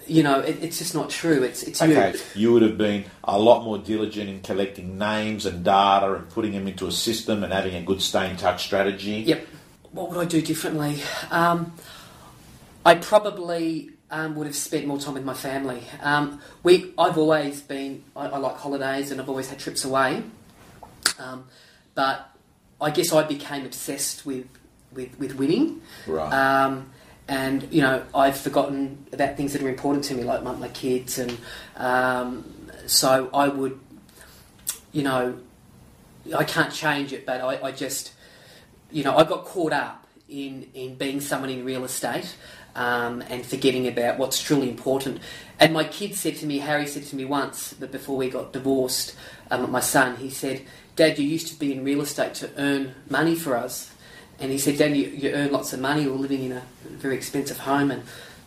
you 0.06 0.22
know, 0.22 0.40
it, 0.40 0.62
it's 0.62 0.78
just 0.78 0.94
not 0.94 1.10
true. 1.10 1.42
It's 1.42 1.62
it's 1.62 1.80
you. 1.80 1.92
Okay, 1.92 2.14
you 2.34 2.52
would 2.52 2.62
have 2.62 2.78
been 2.78 3.04
a 3.24 3.38
lot 3.38 3.64
more 3.64 3.78
diligent 3.78 4.28
in 4.28 4.40
collecting 4.40 4.98
names 4.98 5.46
and 5.46 5.64
data 5.64 6.14
and 6.14 6.28
putting 6.30 6.52
them 6.52 6.68
into 6.68 6.86
a 6.86 6.92
system 6.92 7.44
and 7.44 7.52
having 7.52 7.74
a 7.74 7.82
good 7.82 8.02
stay 8.02 8.30
in 8.30 8.36
touch 8.36 8.64
strategy. 8.64 9.22
Yep. 9.26 9.46
What 9.92 10.10
would 10.10 10.18
I 10.18 10.24
do 10.24 10.40
differently? 10.40 11.02
Um, 11.30 11.74
I 12.84 12.94
probably 12.94 13.90
um, 14.10 14.34
would 14.36 14.46
have 14.46 14.56
spent 14.56 14.86
more 14.86 14.98
time 14.98 15.14
with 15.14 15.24
my 15.24 15.34
family. 15.34 15.82
Um, 16.00 16.40
we, 16.62 16.92
I've 16.98 17.18
always 17.18 17.60
been. 17.60 18.02
I, 18.16 18.26
I 18.28 18.38
like 18.38 18.56
holidays, 18.56 19.10
and 19.10 19.20
I've 19.20 19.28
always 19.28 19.48
had 19.48 19.58
trips 19.58 19.84
away. 19.84 20.22
Um, 21.18 21.44
but 21.94 22.28
I 22.80 22.90
guess 22.90 23.12
I 23.12 23.22
became 23.22 23.66
obsessed 23.66 24.24
with 24.26 24.46
with, 24.92 25.18
with 25.18 25.34
winning. 25.36 25.82
Right. 26.06 26.32
And 27.32 27.66
you 27.72 27.80
know, 27.80 28.04
I've 28.14 28.36
forgotten 28.36 29.06
about 29.10 29.38
things 29.38 29.54
that 29.54 29.62
are 29.62 29.68
important 29.70 30.04
to 30.04 30.14
me, 30.14 30.22
like 30.22 30.42
my, 30.42 30.54
my 30.54 30.68
kids, 30.68 31.18
and 31.18 31.38
um, 31.76 32.44
so 32.86 33.30
I 33.32 33.48
would, 33.48 33.80
you 34.92 35.02
know, 35.02 35.38
I 36.36 36.44
can't 36.44 36.70
change 36.70 37.14
it, 37.14 37.24
but 37.24 37.40
I, 37.40 37.68
I 37.68 37.72
just, 37.72 38.12
you 38.90 39.02
know, 39.02 39.16
I 39.16 39.24
got 39.24 39.46
caught 39.46 39.72
up 39.72 40.06
in 40.28 40.68
in 40.74 40.96
being 40.96 41.22
someone 41.22 41.48
in 41.48 41.64
real 41.64 41.84
estate. 41.84 42.36
Um, 42.74 43.22
and 43.28 43.44
forgetting 43.44 43.86
about 43.86 44.16
what's 44.16 44.42
truly 44.42 44.70
important. 44.70 45.20
And 45.60 45.74
my 45.74 45.84
kid 45.84 46.14
said 46.14 46.36
to 46.36 46.46
me, 46.46 46.56
Harry 46.56 46.86
said 46.86 47.04
to 47.04 47.16
me 47.16 47.26
once, 47.26 47.72
that 47.72 47.92
before 47.92 48.16
we 48.16 48.30
got 48.30 48.54
divorced, 48.54 49.14
um, 49.50 49.70
my 49.70 49.80
son, 49.80 50.16
he 50.16 50.30
said, 50.30 50.62
Dad, 50.96 51.18
you 51.18 51.26
used 51.28 51.48
to 51.48 51.58
be 51.58 51.74
in 51.74 51.84
real 51.84 52.00
estate 52.00 52.32
to 52.36 52.48
earn 52.56 52.94
money 53.10 53.34
for 53.34 53.58
us. 53.58 53.91
And 54.42 54.50
he 54.50 54.58
said, 54.58 54.76
Dad, 54.76 54.96
you, 54.96 55.06
you 55.06 55.30
earn 55.30 55.52
lots 55.52 55.72
of 55.72 55.78
money. 55.78 56.06
We're 56.06 56.16
living 56.16 56.42
in 56.42 56.52
a 56.52 56.62
very 56.84 57.14
expensive 57.14 57.58
home 57.58 57.92
and 57.92 58.02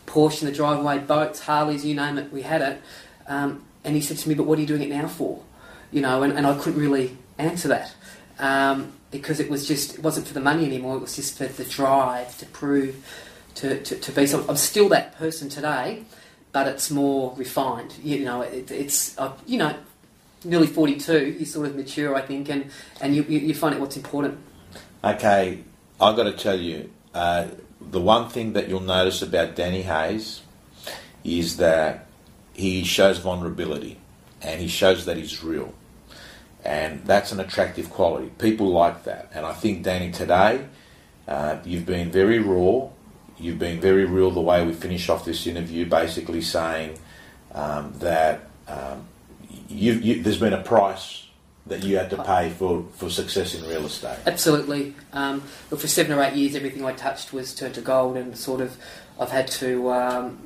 Porsche 0.06 0.42
in 0.42 0.46
the 0.46 0.54
driveway, 0.54 0.98
boats, 0.98 1.40
Harleys, 1.40 1.84
you 1.84 1.94
name 1.94 2.18
it, 2.18 2.32
we 2.32 2.42
had 2.42 2.62
it. 2.62 2.80
Um, 3.26 3.64
and 3.82 3.94
he 3.94 4.02
said 4.02 4.18
to 4.18 4.28
me, 4.28 4.34
But 4.34 4.44
what 4.44 4.58
are 4.58 4.60
you 4.60 4.66
doing 4.66 4.82
it 4.82 4.90
now 4.90 5.08
for? 5.08 5.42
You 5.90 6.02
know, 6.02 6.22
and, 6.22 6.32
and 6.32 6.46
I 6.46 6.56
couldn't 6.58 6.78
really 6.78 7.16
answer 7.38 7.68
that 7.68 7.94
um, 8.38 8.92
because 9.10 9.40
it 9.40 9.50
was 9.50 9.66
just, 9.66 9.94
it 9.94 10.02
wasn't 10.02 10.28
for 10.28 10.34
the 10.34 10.40
money 10.40 10.66
anymore, 10.66 10.96
it 10.96 11.00
was 11.00 11.16
just 11.16 11.38
for 11.38 11.46
the 11.46 11.64
drive 11.64 12.36
to 12.38 12.46
prove 12.46 13.04
to, 13.56 13.82
to, 13.82 13.96
to 13.98 14.12
be 14.12 14.26
something. 14.26 14.50
I'm 14.50 14.56
still 14.56 14.88
that 14.90 15.16
person 15.16 15.48
today, 15.48 16.04
but 16.52 16.66
it's 16.66 16.90
more 16.90 17.34
refined. 17.36 17.94
You 18.02 18.24
know, 18.24 18.42
it, 18.42 18.70
it's, 18.70 19.18
uh, 19.18 19.32
you 19.46 19.58
know, 19.58 19.74
nearly 20.44 20.66
42, 20.66 21.36
you 21.38 21.46
sort 21.46 21.68
of 21.68 21.76
mature, 21.76 22.14
I 22.14 22.20
think, 22.20 22.48
and, 22.50 22.70
and 23.00 23.16
you, 23.16 23.22
you 23.22 23.54
find 23.54 23.74
out 23.74 23.80
what's 23.80 23.96
important. 23.96 24.38
Okay, 25.02 25.62
I've 26.00 26.16
got 26.16 26.24
to 26.24 26.32
tell 26.32 26.60
you, 26.60 26.90
uh, 27.14 27.46
the 27.80 28.00
one 28.00 28.28
thing 28.28 28.52
that 28.52 28.68
you'll 28.68 28.80
notice 28.80 29.22
about 29.22 29.56
Danny 29.56 29.82
Hayes 29.82 30.42
is 31.24 31.56
that 31.56 32.06
he 32.52 32.84
shows 32.84 33.18
vulnerability 33.18 33.98
and 34.42 34.60
he 34.60 34.68
shows 34.68 35.06
that 35.06 35.16
he's 35.16 35.42
real. 35.42 35.72
And 36.64 37.04
that's 37.04 37.32
an 37.32 37.40
attractive 37.40 37.90
quality. 37.90 38.30
People 38.38 38.68
like 38.68 39.04
that. 39.04 39.30
And 39.32 39.46
I 39.46 39.52
think, 39.52 39.84
Danny, 39.84 40.10
today, 40.10 40.66
uh, 41.28 41.58
you've 41.64 41.86
been 41.86 42.10
very 42.10 42.40
raw. 42.40 42.88
You've 43.38 43.58
been 43.58 43.80
very 43.80 44.04
real 44.04 44.30
the 44.30 44.40
way 44.40 44.66
we 44.66 44.72
finish 44.72 45.08
off 45.08 45.24
this 45.24 45.46
interview, 45.46 45.86
basically 45.86 46.42
saying 46.42 46.98
um, 47.54 47.94
that 47.98 48.48
um, 48.68 49.06
you, 49.68 49.92
you, 49.94 50.22
there's 50.22 50.38
been 50.38 50.52
a 50.52 50.62
price 50.62 51.25
that 51.66 51.82
you 51.82 51.96
had 51.96 52.10
to 52.10 52.22
pay 52.22 52.50
for, 52.50 52.84
for 52.94 53.10
success 53.10 53.54
in 53.54 53.68
real 53.68 53.86
estate. 53.86 54.18
Absolutely. 54.24 54.94
Um, 55.12 55.42
but 55.68 55.80
for 55.80 55.88
seven 55.88 56.16
or 56.16 56.22
eight 56.22 56.34
years, 56.34 56.54
everything 56.54 56.84
I 56.84 56.92
touched 56.92 57.32
was 57.32 57.54
turned 57.54 57.74
to 57.74 57.80
gold, 57.80 58.16
and 58.16 58.36
sort 58.36 58.60
of 58.60 58.76
I've 59.18 59.30
had 59.30 59.48
to, 59.48 59.90
um, 59.90 60.38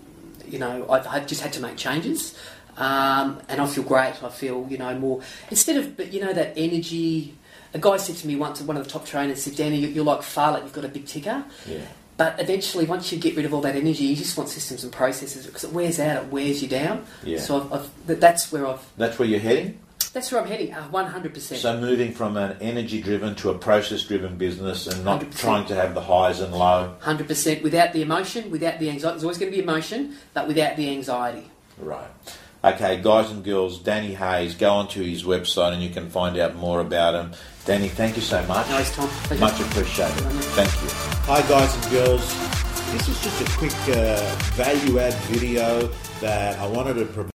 you 0.47 0.59
know, 0.59 0.89
I've, 0.89 1.07
I've 1.07 1.27
just 1.27 1.43
had 1.43 1.53
to 1.55 1.61
make 1.61 1.77
changes. 1.77 2.39
Um, 2.77 3.41
and 3.49 3.61
I 3.61 3.67
feel 3.67 3.85
great. 3.85 4.23
I 4.23 4.31
feel, 4.31 4.67
you 4.71 4.79
know, 4.79 4.99
more 4.99 5.21
instead 5.51 5.77
of, 5.77 5.97
but 5.97 6.13
you 6.13 6.21
know, 6.21 6.33
that 6.33 6.55
energy. 6.57 7.37
A 7.73 7.79
guy 7.79 7.99
said 7.99 8.17
to 8.17 8.27
me 8.27 8.35
once, 8.35 8.61
one 8.63 8.77
of 8.77 8.83
the 8.83 8.91
top 8.91 9.07
trainers 9.07 9.45
said, 9.45 9.55
"Danny, 9.55 9.79
you're 9.79 10.05
like 10.05 10.23
Phar 10.23 10.53
Lap. 10.53 10.63
You've 10.65 10.73
got 10.73 10.85
a 10.85 10.89
big 10.89 11.07
ticker." 11.07 11.45
Yeah. 11.69 11.79
But 12.17 12.41
eventually, 12.41 12.85
once 12.85 13.13
you 13.13 13.19
get 13.19 13.37
rid 13.37 13.45
of 13.45 13.55
all 13.55 13.61
that 13.61 13.77
energy, 13.77 14.05
you 14.05 14.17
just 14.17 14.37
want 14.37 14.49
systems 14.49 14.83
and 14.83 14.93
processes 14.93 15.47
because 15.47 15.65
it 15.65 15.73
wears 15.73 16.01
out. 16.01 16.25
It 16.25 16.33
wears 16.33 16.63
you 16.63 16.69
down. 16.69 17.07
Yeah. 17.23 17.39
So 17.39 17.61
I've, 17.61 17.73
I've, 17.73 18.21
that's 18.21 18.51
where 18.51 18.67
I've. 18.67 18.85
That's 18.97 19.19
where 19.19 19.29
you're 19.29 19.41
heading? 19.41 19.79
That's 20.13 20.33
where 20.33 20.41
I'm 20.41 20.49
heading. 20.49 20.73
uh, 20.75 20.83
One 20.89 21.07
hundred 21.07 21.35
percent. 21.35 21.61
So 21.61 21.79
moving 21.81 22.13
from 22.13 22.37
an 22.37 22.57
energy 22.61 23.01
driven 23.01 23.35
to 23.37 23.51
a 23.51 23.59
process 23.59 24.03
driven 24.03 24.37
business 24.37 24.87
and 24.89 25.05
not 25.05 25.21
100%. 25.21 25.39
trying 25.39 25.67
to 25.67 25.75
have 25.75 25.95
the 25.95 26.01
highs 26.01 26.41
and 26.41 26.53
low. 26.53 26.97
Hundred 27.01 27.29
percent. 27.29 27.63
Without 27.63 27.93
the 27.93 28.03
emotion, 28.03 28.51
without 28.51 28.79
the 28.81 28.91
anxiety, 28.91 29.13
there's 29.15 29.25
always 29.25 29.39
going 29.39 29.53
to 29.53 29.57
be 29.57 29.63
emotion, 29.63 30.17
but 30.35 30.49
without 30.49 30.77
the 30.77 30.91
anxiety. 30.91 31.49
Right. 31.79 32.09
Okay, 32.63 33.01
guys 33.01 33.31
and 33.31 33.43
girls, 33.43 33.79
Danny 33.79 34.13
Hayes, 34.15 34.55
go 34.55 34.71
onto 34.75 35.03
his 35.03 35.23
website 35.23 35.73
and 35.73 35.83
you 35.83 35.89
can 35.89 36.11
find 36.11 36.37
out 36.37 36.57
more 36.57 36.81
about 36.81 37.15
him. 37.15 37.33
Danny, 37.65 37.89
thank 37.89 38.17
you 38.17 38.23
so 38.23 38.45
much. 38.47 38.69
Nice, 38.69 38.95
Tom. 38.95 39.09
Pleasure. 39.09 39.41
Much 39.41 39.61
appreciated. 39.61 40.13
Thank 40.53 40.69
you. 40.83 40.89
Hi, 41.25 41.41
guys 41.49 41.75
and 41.75 41.91
girls. 41.91 42.51
This 42.93 43.09
is 43.09 43.23
just 43.23 43.41
a 43.41 43.59
quick 43.59 43.97
uh, 43.97 44.35
value 44.57 44.99
add 44.99 45.15
video 45.31 45.87
that 46.21 46.59
I 46.59 46.67
wanted 46.67 46.95
to 46.95 47.07
provide. 47.07 47.29